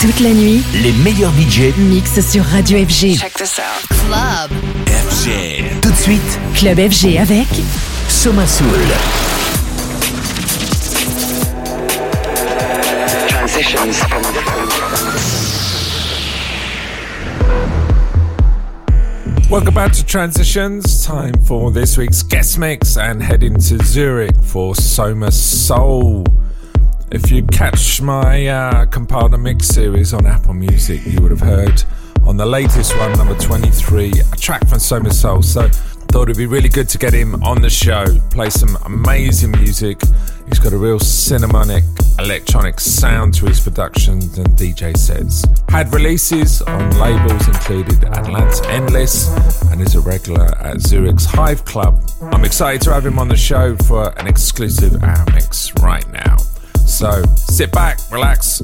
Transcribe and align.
Toute 0.00 0.20
la 0.20 0.32
nuit, 0.32 0.62
les 0.82 0.92
meilleurs 0.92 1.30
budgets 1.32 1.74
mixent 1.76 2.26
sur 2.26 2.42
Radio 2.42 2.78
FG. 2.78 3.18
Check 3.18 3.34
this 3.34 3.58
out. 3.58 3.86
Club. 4.06 4.50
FG. 4.86 5.78
Tout 5.82 5.90
de 5.90 5.96
suite, 5.96 6.38
Club 6.54 6.78
FG 6.78 7.18
avec 7.18 7.46
Soma 8.08 8.46
Soul. 8.46 8.66
Transitions. 13.28 14.00
Welcome 19.50 19.74
back 19.74 19.92
to 19.92 20.06
Transitions. 20.06 21.04
Time 21.04 21.34
for 21.44 21.70
this 21.70 21.98
week's 21.98 22.22
guest 22.22 22.58
mix 22.58 22.96
and 22.96 23.22
heading 23.22 23.58
to 23.68 23.76
Zurich 23.84 24.36
for 24.42 24.74
Soma 24.74 25.30
Soul. 25.30 26.24
If 27.12 27.32
you 27.32 27.42
catch 27.42 28.00
my 28.00 28.46
uh, 28.46 28.86
compiled 28.86 29.38
mix 29.40 29.66
series 29.66 30.14
on 30.14 30.26
Apple 30.26 30.54
Music, 30.54 31.04
you 31.04 31.20
would 31.20 31.32
have 31.32 31.40
heard 31.40 31.82
on 32.24 32.36
the 32.36 32.46
latest 32.46 32.96
one, 32.96 33.12
number 33.14 33.36
23, 33.36 34.12
a 34.32 34.36
track 34.36 34.64
from 34.68 34.78
Soma 34.78 35.12
Soul. 35.12 35.42
So 35.42 35.68
thought 36.12 36.28
it'd 36.28 36.36
be 36.36 36.46
really 36.46 36.68
good 36.68 36.88
to 36.88 36.98
get 36.98 37.12
him 37.12 37.42
on 37.42 37.62
the 37.62 37.70
show, 37.70 38.04
play 38.30 38.48
some 38.50 38.76
amazing 38.84 39.50
music. 39.52 40.00
He's 40.46 40.60
got 40.60 40.72
a 40.72 40.76
real 40.76 41.00
cinematic 41.00 41.82
electronic 42.20 42.78
sound 42.78 43.34
to 43.34 43.46
his 43.46 43.58
productions 43.58 44.38
and 44.38 44.48
DJ 44.50 44.96
sets. 44.96 45.44
Had 45.68 45.92
releases 45.92 46.62
on 46.62 46.90
labels 46.96 47.48
included 47.48 48.04
Atlanta 48.04 48.68
Endless 48.68 49.28
and 49.70 49.80
is 49.80 49.96
a 49.96 50.00
regular 50.00 50.46
at 50.60 50.76
Zurich's 50.76 51.26
Hive 51.26 51.64
Club. 51.64 52.08
I'm 52.20 52.44
excited 52.44 52.82
to 52.82 52.92
have 52.92 53.04
him 53.04 53.18
on 53.18 53.26
the 53.26 53.36
show 53.36 53.74
for 53.76 54.16
an 54.16 54.28
exclusive 54.28 55.02
hour 55.02 55.24
mix 55.32 55.74
right 55.80 56.08
now. 56.12 56.36
So 56.90 57.22
sit 57.36 57.70
back, 57.70 57.98
relax, 58.10 58.58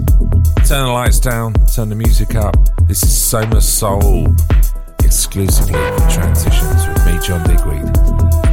turn 0.66 0.84
the 0.84 0.90
lights 0.92 1.20
down, 1.20 1.54
turn 1.72 1.88
the 1.88 1.94
music 1.94 2.34
up. 2.34 2.56
This 2.88 3.04
is 3.04 3.16
Soma 3.16 3.60
Soul 3.60 4.26
exclusively 5.04 5.72
for 5.72 6.10
Transitions 6.10 6.88
with 6.88 7.06
me, 7.06 7.18
John 7.24 7.46
Digweed. 7.46 8.45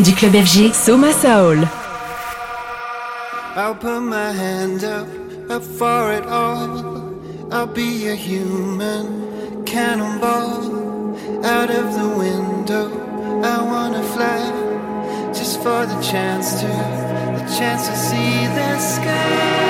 Platine 0.00 0.02
du 0.02 0.14
club 0.14 0.34
FG, 0.34 0.72
Soma 0.72 1.12
Soul. 1.12 1.58
I'll 3.56 3.74
put 3.74 4.00
my 4.00 4.32
hand 4.32 4.84
up, 4.84 5.06
up 5.50 5.62
for 5.62 6.12
it 6.12 6.26
all. 6.26 7.14
I'll 7.50 7.66
be 7.66 8.08
a 8.08 8.14
human 8.14 9.64
cannonball 9.64 11.16
out 11.44 11.70
of 11.70 11.94
the 11.94 12.08
window. 12.18 12.88
I 13.42 13.62
wanna 13.62 14.02
fly 14.02 15.32
just 15.32 15.58
for 15.62 15.86
the 15.86 16.00
chance 16.00 16.60
to, 16.60 16.66
the 16.66 17.56
chance 17.58 17.88
to 17.88 17.96
see 17.96 18.46
the 18.54 18.78
sky. 18.78 19.69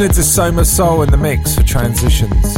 Listening 0.00 0.24
to 0.24 0.30
Soma 0.30 0.64
Soul 0.64 1.02
in 1.02 1.10
the 1.10 1.16
mix 1.18 1.56
for 1.56 1.62
Transitions. 1.62 2.56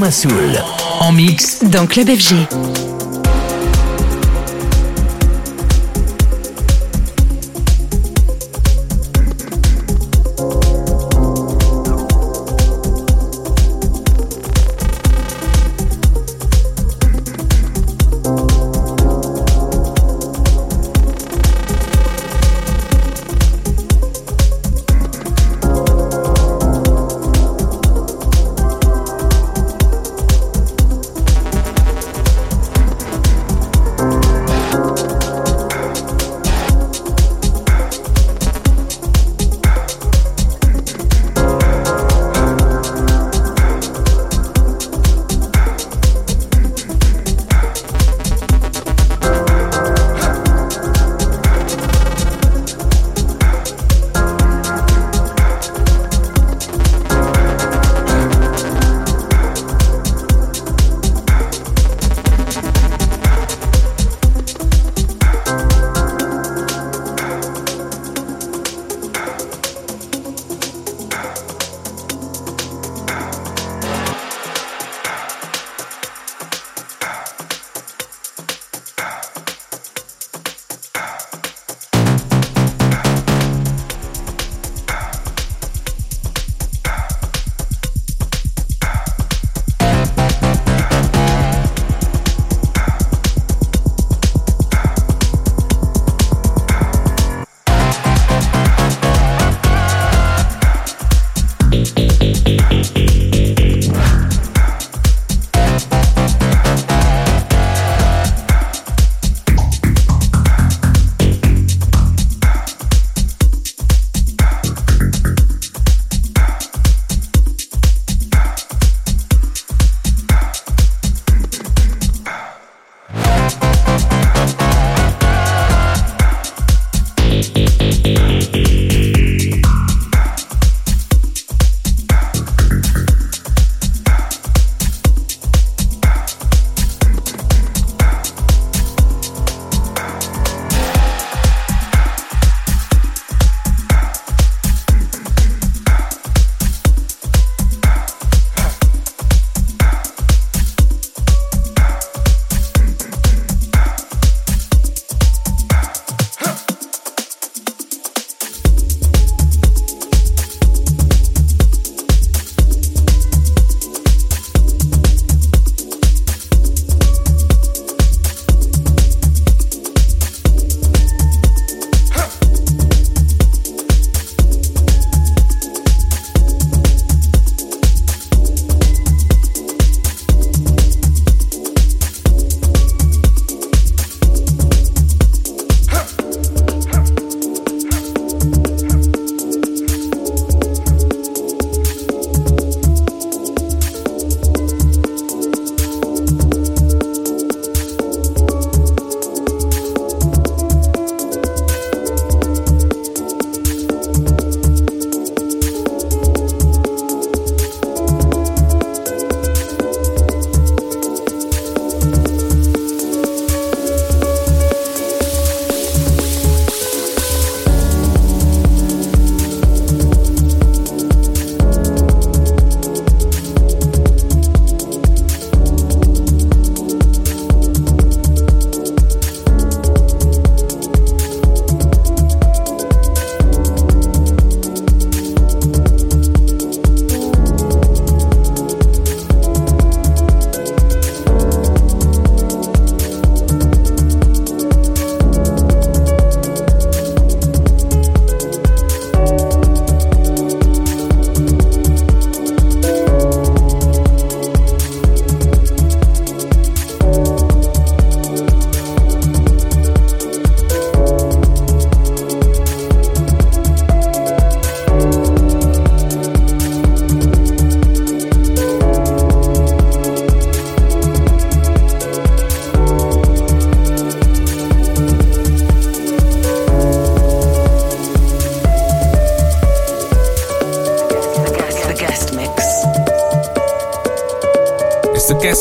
Soma 0.00 0.10
Soul. 0.10 0.62
En 1.00 1.12
mix. 1.12 1.58
Dans 1.62 1.86
Club 1.86 2.08
FG. 2.08 2.69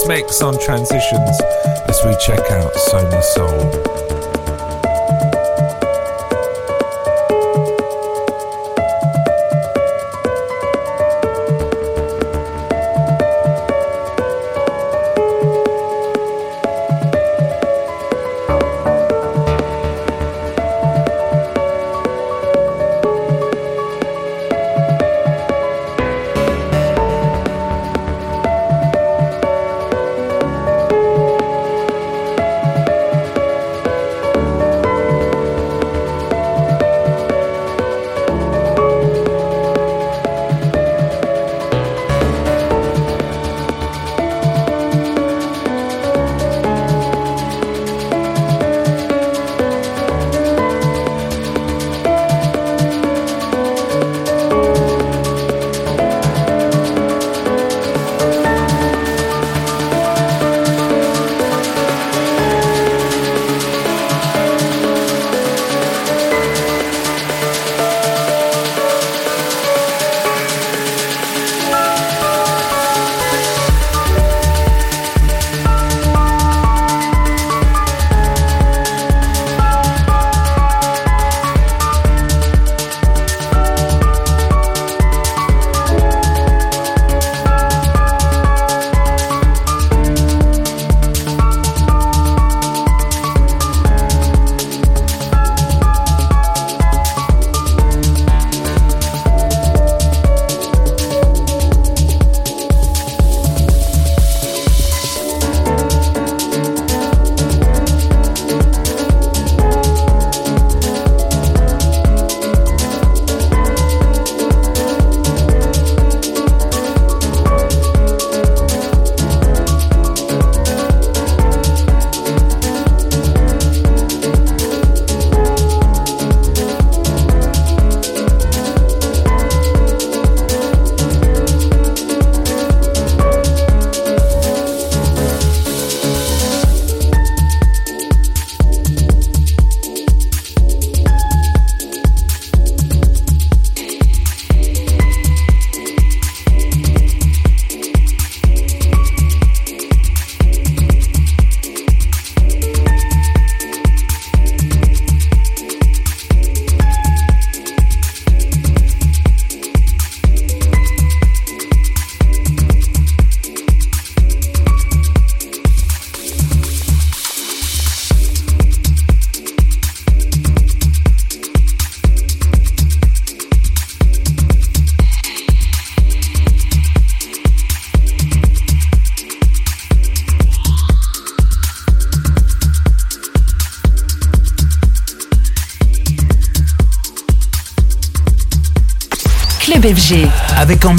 Mix 0.08 0.42
on 0.42 0.60
transitions 0.60 1.42
as 1.88 2.00
we 2.06 2.16
check 2.26 2.52
out 2.52 2.74
Soma 2.76 3.22
Soul. 3.22 4.09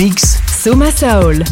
Mix 0.01 0.41
Soma 0.47 0.91
Saul. 0.91 1.45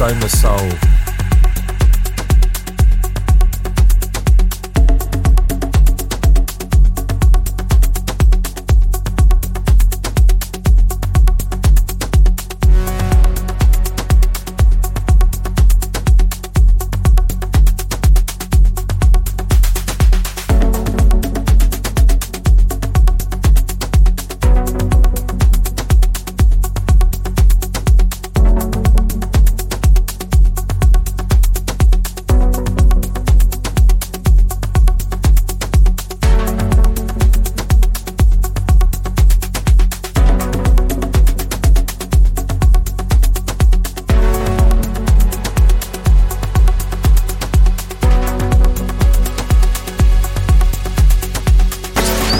Soma 0.00 0.30
Soul. 0.30 0.89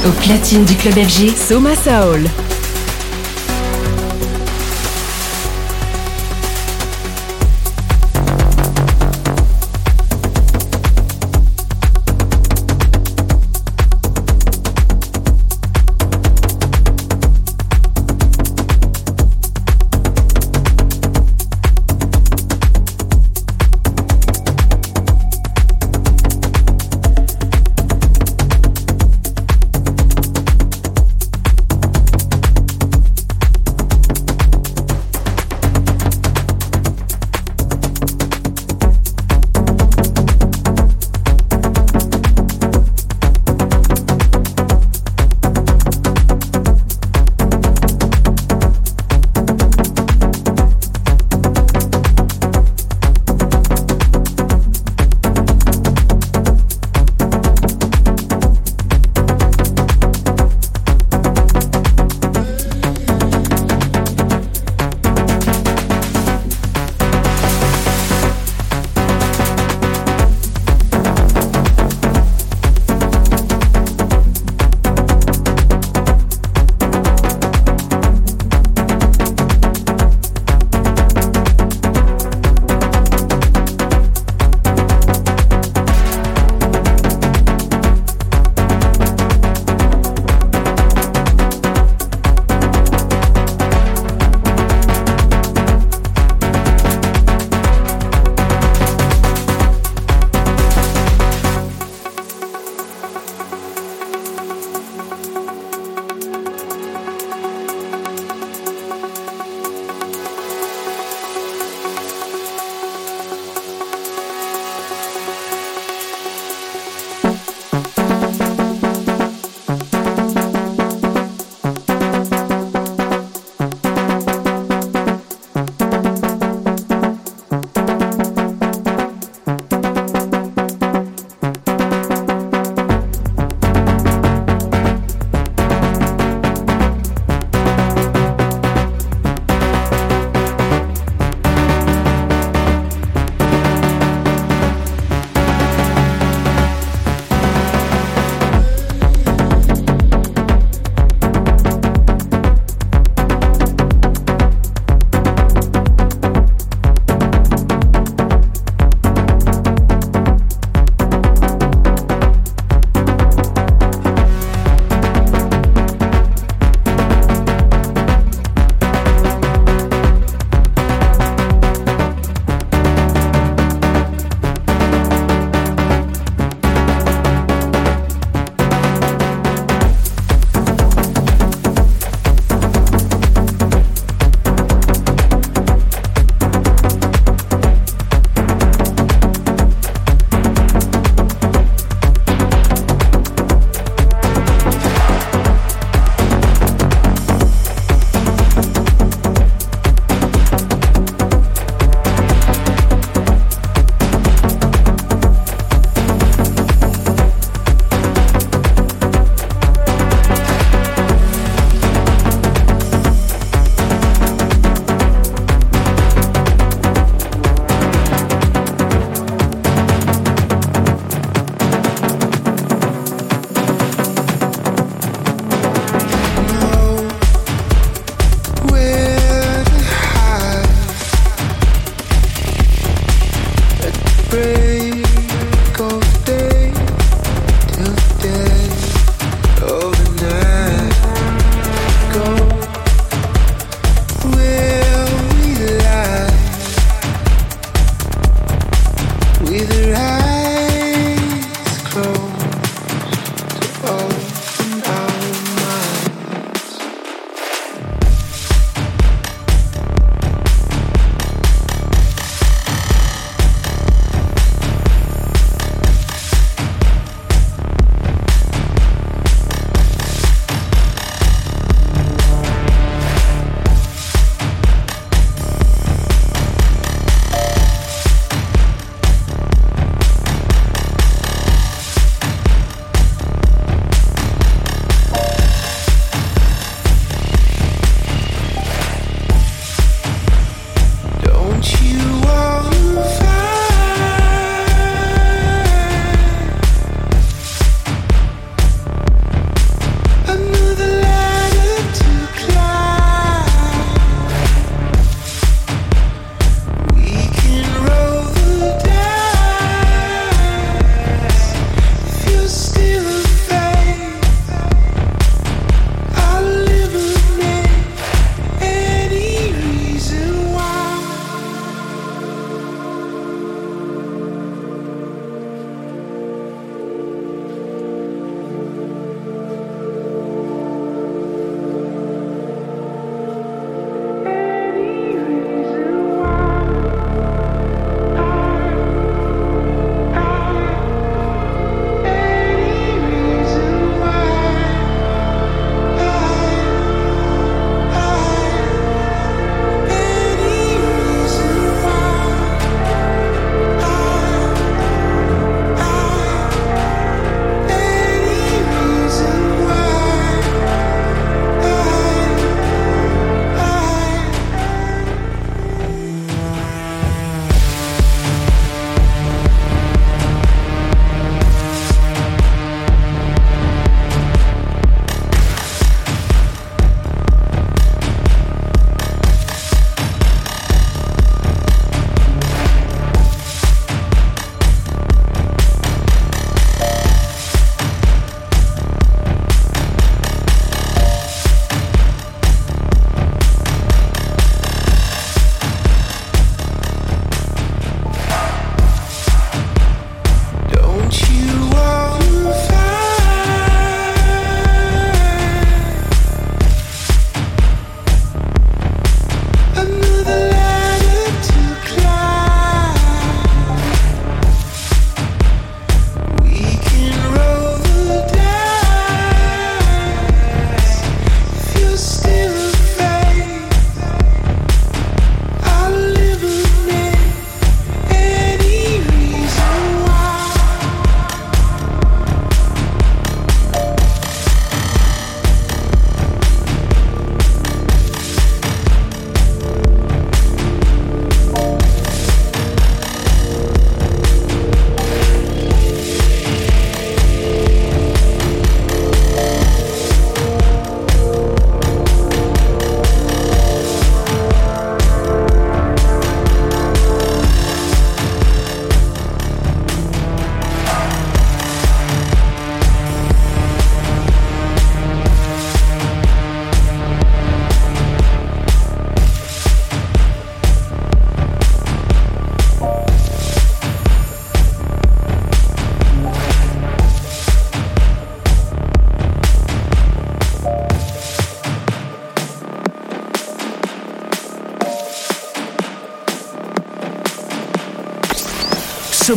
Platine 0.08 0.64
du 0.64 0.74
club 0.74 0.94
FG, 0.94 1.36
Soma 1.36 1.74
Soul. 1.74 2.49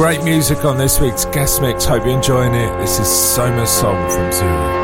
Great 0.00 0.24
music 0.24 0.64
on 0.64 0.78
this 0.78 0.98
week's 0.98 1.26
guest 1.26 1.60
mix. 1.60 1.84
Hope 1.84 2.06
you're 2.06 2.14
enjoying 2.16 2.54
it. 2.54 2.74
This 2.78 2.98
is 2.98 3.06
Soma 3.06 3.66
Soul 3.66 3.92
from 4.08 4.32
Zurich. 4.32 4.80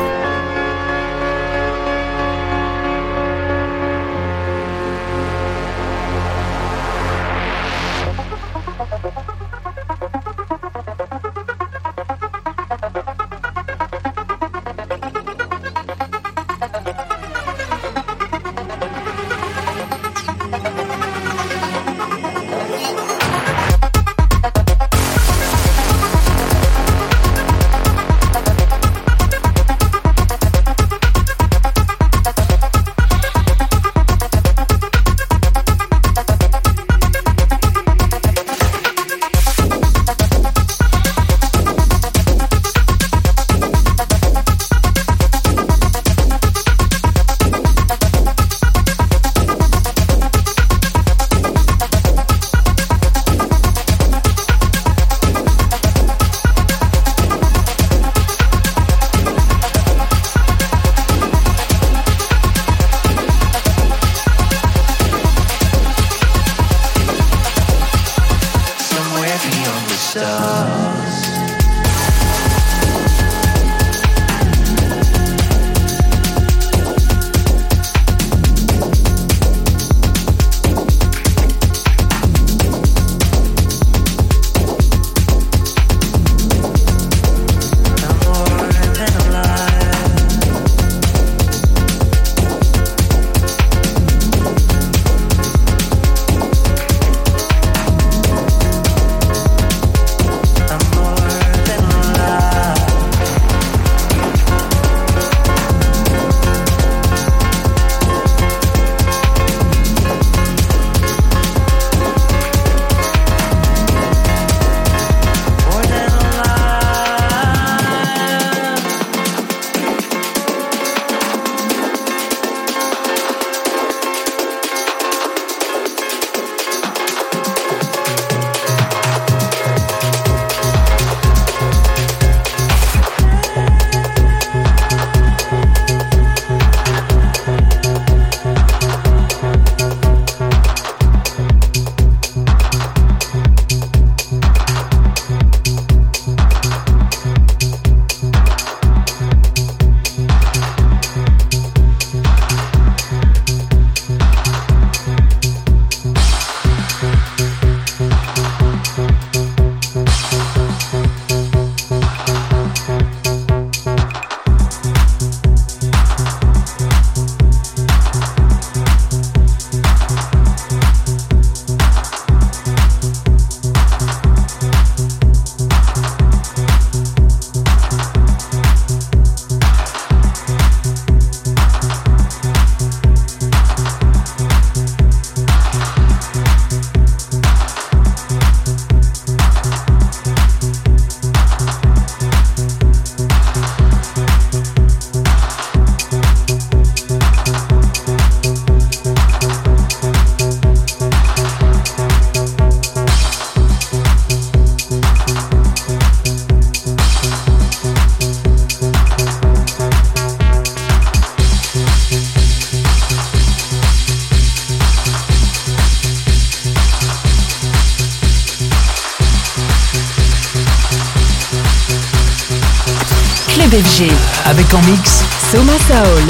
Music 224.67 224.73
en 224.73 224.91
mix. 224.91 225.23
Soma 225.51 225.77
Soul. 225.87 226.23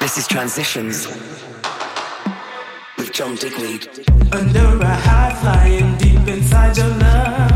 This 0.00 0.18
is 0.18 0.26
Transitions 0.26 1.06
with 2.96 3.12
John 3.12 3.36
Digweed. 3.36 3.88
Under 4.32 4.82
a 4.82 4.94
high 4.94 5.34
flying 5.40 5.96
deep 5.98 6.26
inside 6.26 6.76
your 6.76 6.88
love. 6.88 7.49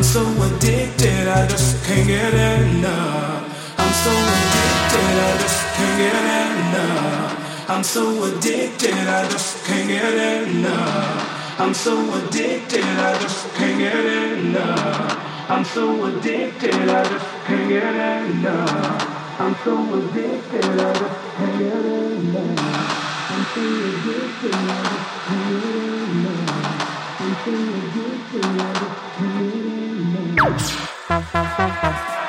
I'm 0.00 0.04
so 0.04 0.22
addicted, 0.22 1.28
I 1.28 1.46
just 1.46 1.84
can't 1.84 2.08
get 2.08 2.32
enough. 2.32 3.44
I'm 3.76 3.92
so 3.92 4.10
addicted, 4.32 5.16
I 5.20 5.36
just 5.42 5.60
can't 5.76 5.98
get 6.00 6.16
enough. 6.48 7.68
I'm 7.68 7.84
so 7.84 8.24
addicted, 8.24 8.94
I 8.94 9.28
just 9.28 9.62
can't 9.66 9.88
get 9.88 10.48
enough. 10.48 11.60
I'm 11.60 11.74
so 11.74 11.92
addicted, 12.14 12.82
I 12.82 13.18
just 13.20 13.52
can't 13.52 13.78
get 13.78 13.94
enough. 14.38 15.50
I'm 15.50 15.64
so 15.66 16.02
addicted, 16.06 16.72
I 16.72 17.04
just 17.04 17.26
can't 17.44 17.68
get 17.68 17.84
enough. 17.84 19.38
I'm 19.38 19.54
so 19.62 19.76
addicted, 19.98 20.64
I 20.64 20.94
just 20.94 21.20
can't 21.36 21.58
get 21.58 21.84
enough. 21.84 22.56
I'm 23.28 23.44
so 23.52 23.68
addicted, 23.92 24.54
I 24.54 24.82
just 24.82 25.12
can't 25.26 25.60
get 25.60 25.84
enough. 26.08 27.20
I'm 27.20 27.34
so 27.44 27.52
addicted, 27.52 28.44
I 28.44 28.72
just 28.72 28.96
can't 29.18 29.44
get 29.44 29.54
enough. 29.54 29.59
Thank. 30.40 32.19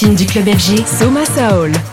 Du 0.00 0.26
club 0.26 0.48
FG, 0.48 0.84
Soma 0.86 1.24
Soul. 1.26 1.91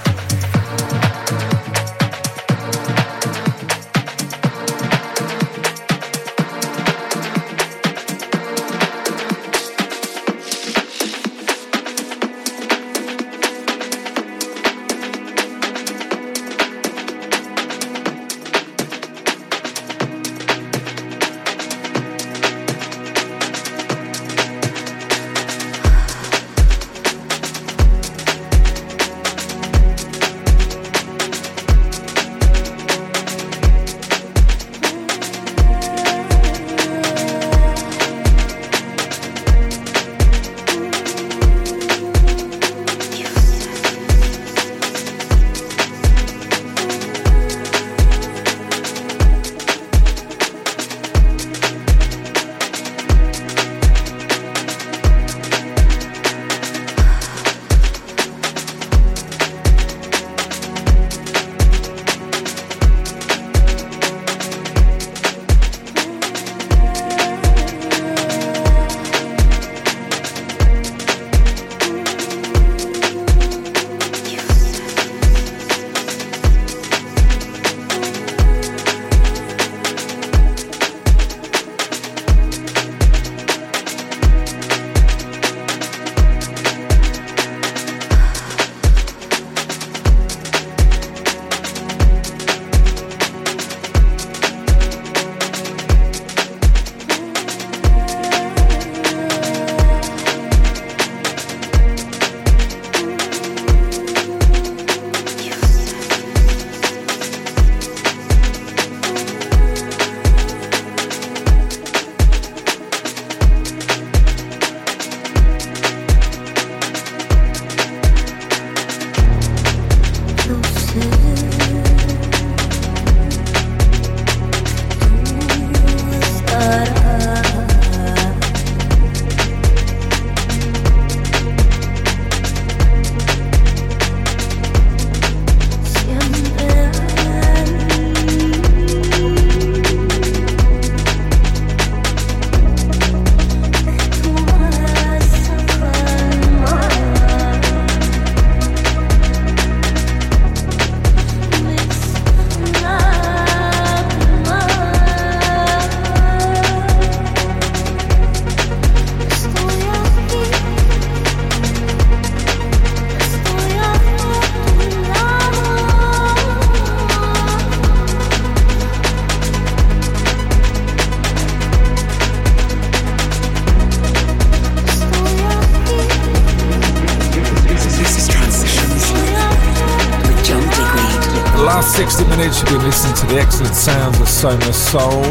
Soma 184.39 184.71
Soul. 184.71 185.27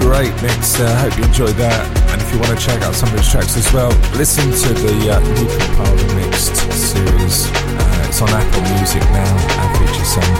Great 0.00 0.32
mix 0.40 0.80
there, 0.80 0.88
hope 1.04 1.12
you 1.20 1.24
enjoyed 1.28 1.52
that. 1.60 1.84
And 2.08 2.16
if 2.16 2.32
you 2.32 2.40
want 2.40 2.56
to 2.56 2.56
check 2.56 2.80
out 2.80 2.96
some 2.96 3.12
of 3.12 3.20
his 3.20 3.28
tracks 3.28 3.60
as 3.60 3.68
well, 3.76 3.92
listen 4.16 4.48
to 4.48 4.72
the 4.72 4.96
uh, 5.12 5.20
new 5.36 5.44
Compiled 5.52 6.00
Mixed 6.16 6.56
series. 6.72 7.52
Uh, 7.52 8.08
it's 8.08 8.24
on 8.24 8.32
Apple 8.32 8.64
Music 8.72 9.04
now 9.12 9.36
and 9.36 9.68
features 9.76 10.16
some 10.16 10.32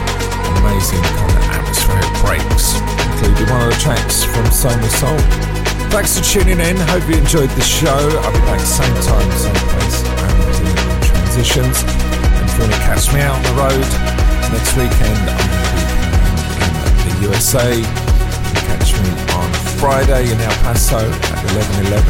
amazing 0.65 1.05
kind 1.05 1.37
of 1.37 1.45
atmospheric 1.53 2.09
breaks, 2.25 2.81
including 3.13 3.45
one 3.53 3.61
of 3.61 3.77
the 3.77 3.77
tracks 3.77 4.25
from 4.25 4.49
Soma 4.49 4.89
Soul. 4.97 5.21
Thanks 5.93 6.17
for 6.17 6.25
tuning 6.25 6.65
in. 6.65 6.81
Hope 6.97 7.05
you 7.05 7.21
enjoyed 7.21 7.53
the 7.61 7.61
show. 7.61 7.93
I'll 7.93 8.33
be 8.33 8.41
back 8.49 8.65
same 8.65 8.97
time, 9.05 9.29
same 9.37 9.61
place, 9.69 10.01
and 10.01 10.97
transitions. 11.13 11.85
And 11.85 12.41
if 12.49 12.57
you 12.57 12.65
want 12.65 12.73
to 12.73 12.81
catch 12.89 13.13
me 13.13 13.21
out 13.21 13.37
on 13.37 13.45
the 13.45 13.57
road 13.61 13.85
next 14.49 14.81
weekend, 14.81 15.21
I'm 15.29 15.62
USA. 17.23 17.83
Catch 18.67 18.99
me 18.99 19.11
on 19.39 19.49
Friday 19.79 20.31
in 20.31 20.41
El 20.41 20.57
Paso 20.63 20.99
at 20.99 21.45
11:11. 21.55 22.03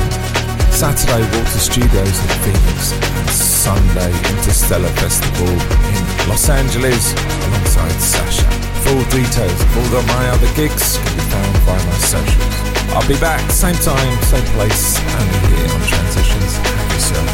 Saturday, 0.73 1.23
Walter 1.33 1.61
Studios 1.61 2.17
in 2.25 2.31
Phoenix, 2.45 2.93
and 2.93 3.29
Sunday, 3.31 4.13
Interstellar 4.35 4.93
Festival 5.03 5.53
in 5.93 6.03
Los 6.29 6.49
Angeles 6.49 7.15
alongside 7.47 7.99
Sasha. 8.01 8.49
Full 8.85 9.05
details 9.11 9.61
of 9.65 9.77
all 9.79 9.93
of 10.01 10.05
my 10.17 10.25
other 10.35 10.51
gigs 10.55 10.99
can 10.99 11.15
be 11.15 11.25
found 11.35 11.55
by 11.67 11.79
my 11.89 11.99
socials. 12.13 12.57
I'll 12.95 13.09
be 13.09 13.19
back, 13.21 13.43
same 13.51 13.77
time, 13.77 14.17
same 14.33 14.47
place, 14.57 14.99
only 15.21 15.39
here 15.49 15.71
on 15.75 15.81
Transitions. 15.93 16.53
Have 16.57 16.91
yourself. 16.95 17.31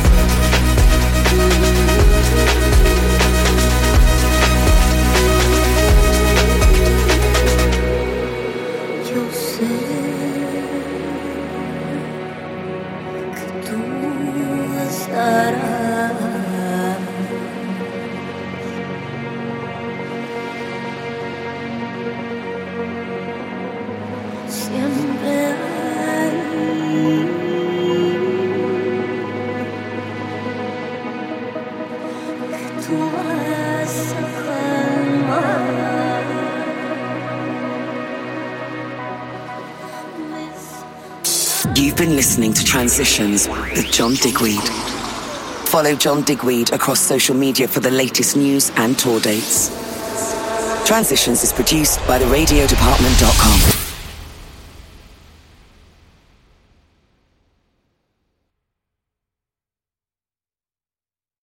You've 41.77 41.97
been 41.97 42.17
listening 42.17 42.53
to 42.55 42.65
Transitions 42.65 43.49
with 43.49 43.93
John 43.93 44.15
Digweed. 44.15 44.98
Follow 45.79 45.95
John 45.95 46.23
Digweed 46.23 46.73
across 46.73 46.99
social 46.99 47.37
media 47.37 47.69
for 47.69 47.79
the 47.79 47.93
latest 47.93 48.37
news 48.37 48.73
and 48.75 48.99
tour 48.99 49.21
dates. 49.21 49.69
Transitions 50.85 51.45
is 51.45 51.53
produced 51.53 52.05
by 52.05 52.19
the 52.19 52.25
radiodepartment.com. 52.25 53.78